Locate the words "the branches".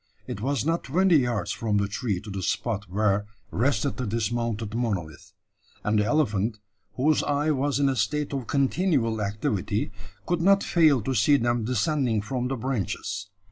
12.47-13.29